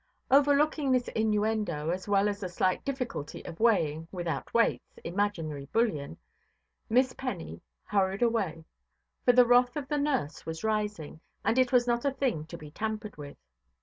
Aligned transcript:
Overlooking 0.31 0.91
this 0.91 1.09
innuendo, 1.09 1.91
as 1.91 2.07
well 2.07 2.27
as 2.27 2.39
the 2.39 2.49
slight 2.49 2.83
difficulty 2.83 3.45
of 3.45 3.59
weighing, 3.59 4.07
without 4.11 4.51
weights, 4.51 4.97
imaginary 5.03 5.67
bullion, 5.67 6.17
Miss 6.89 7.13
Penny 7.13 7.61
hurried 7.83 8.23
away; 8.23 8.65
for 9.25 9.31
the 9.33 9.45
wrath 9.45 9.77
of 9.77 9.87
the 9.89 9.99
nurse 9.99 10.43
was 10.43 10.63
rising, 10.63 11.19
and 11.45 11.59
it 11.59 11.71
was 11.71 11.85
not 11.85 12.03
a 12.03 12.09
thing 12.09 12.47
to 12.47 12.57
be 12.57 12.71
tampered 12.71 13.15
with. 13.17 13.37